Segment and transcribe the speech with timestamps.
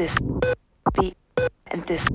[0.00, 0.16] this
[0.94, 1.14] beat
[1.66, 2.08] and this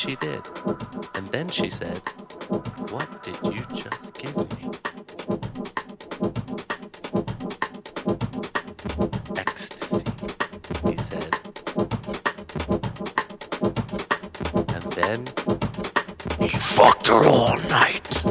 [0.00, 0.40] she did.
[1.14, 1.98] And then she said,
[2.88, 4.70] What did you just give me?
[9.36, 10.04] Ecstasy,
[10.88, 11.36] he said.
[14.74, 15.26] And then
[16.40, 18.29] he fucked her all night.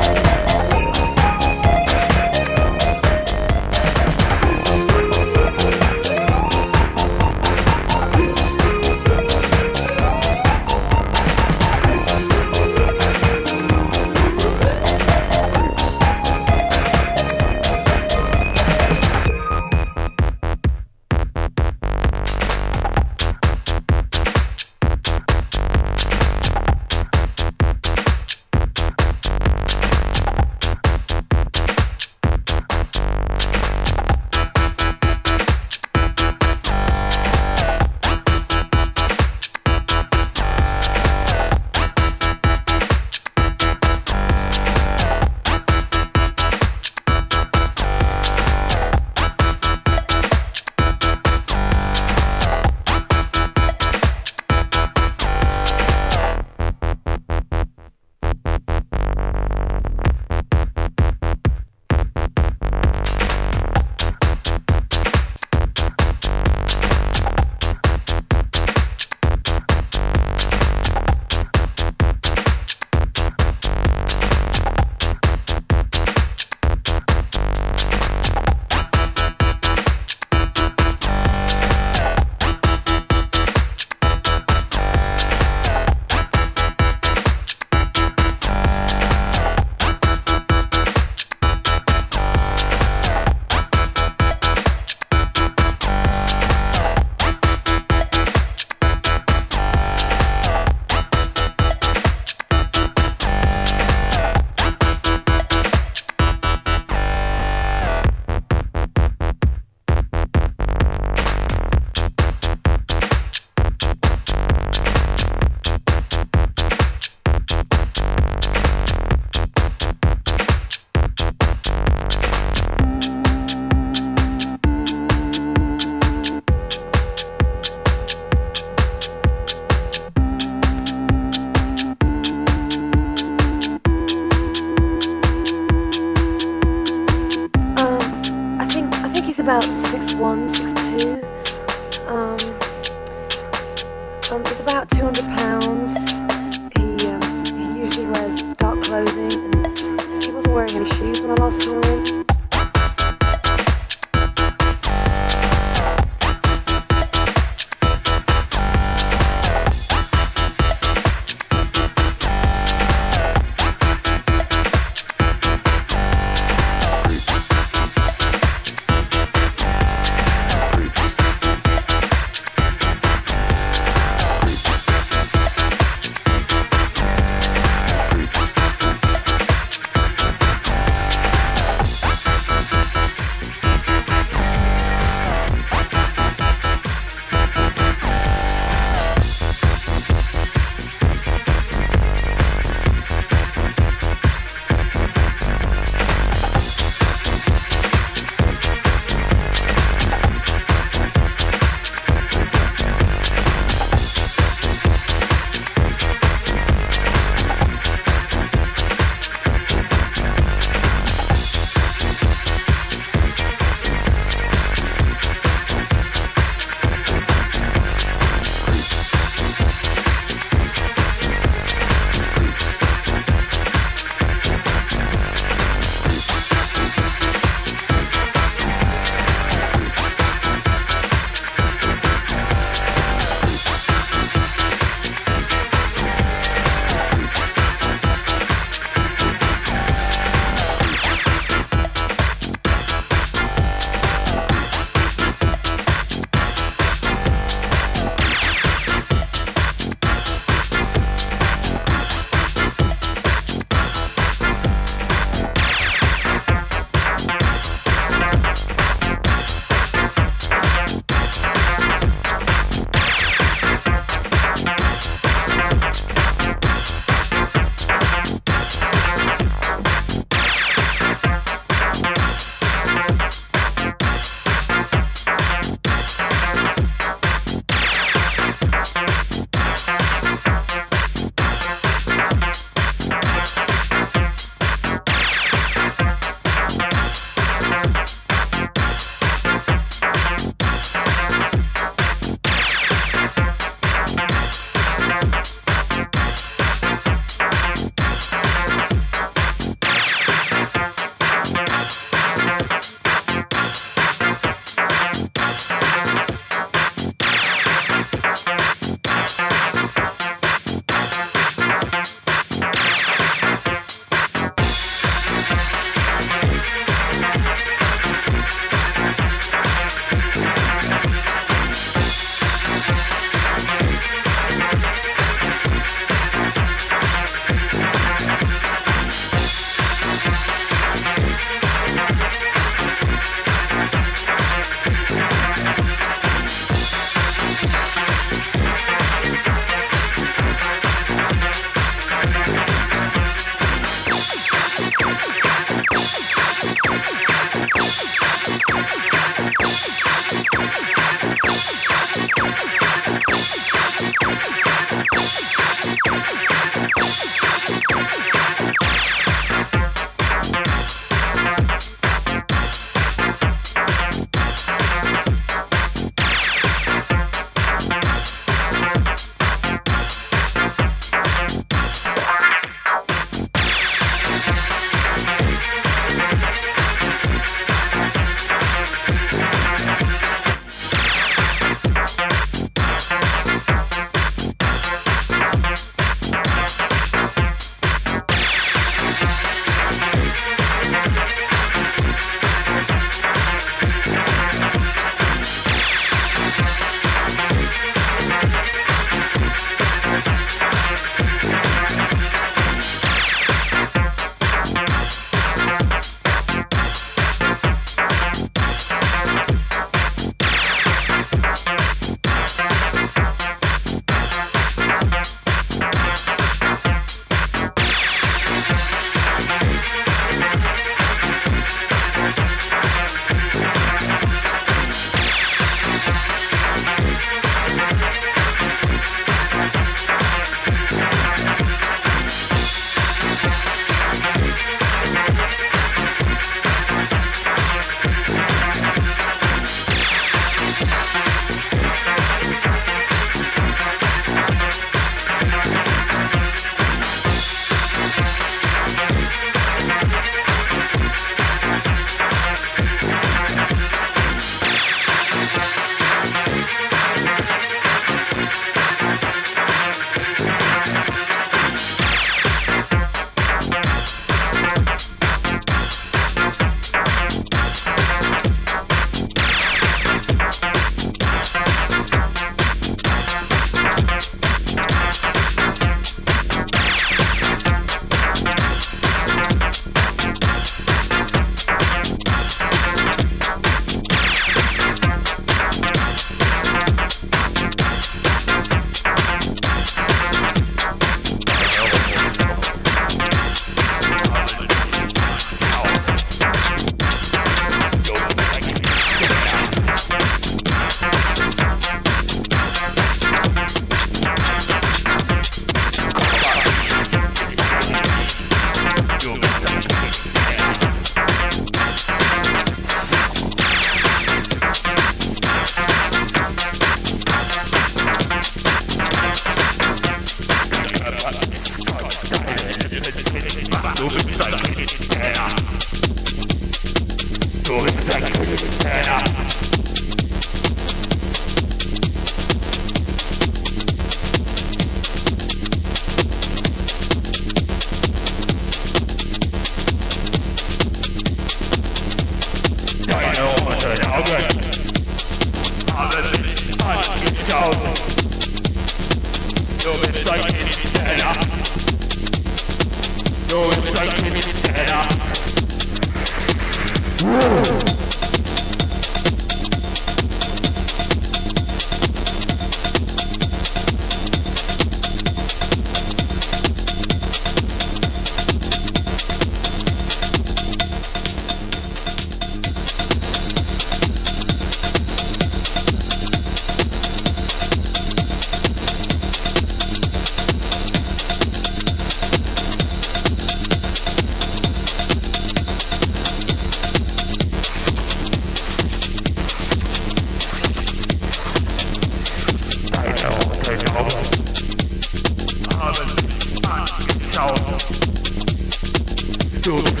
[599.61, 600.00] Dubs